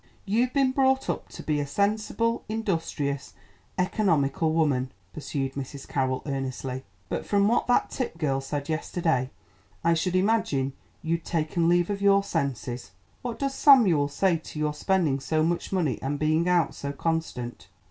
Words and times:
"You've 0.25 0.51
been 0.51 0.71
brought 0.71 1.11
up 1.11 1.29
to 1.29 1.43
be 1.43 1.59
a 1.59 1.67
sensible, 1.67 2.43
industrious, 2.49 3.35
economical 3.77 4.51
woman," 4.51 4.91
pursued 5.13 5.53
Mrs. 5.53 5.87
Carroll 5.87 6.23
earnestly; 6.25 6.85
"but 7.07 7.23
from 7.23 7.47
what 7.47 7.67
that 7.67 7.91
Tipp 7.91 8.17
girl 8.17 8.41
said 8.41 8.67
yesterday, 8.67 9.29
I 9.83 9.93
should 9.93 10.15
imagine 10.15 10.73
you'd 11.03 11.23
taken 11.23 11.69
leave 11.69 11.91
of 11.91 12.01
your 12.01 12.23
senses. 12.23 12.93
What 13.21 13.37
does 13.37 13.53
Samuel 13.53 14.07
say 14.07 14.37
to 14.37 14.57
your 14.57 14.73
spending 14.73 15.19
so 15.19 15.43
much 15.43 15.71
money 15.71 16.01
and 16.01 16.17
being 16.17 16.49
out 16.49 16.73
so 16.73 16.91
constant?" 16.93 17.67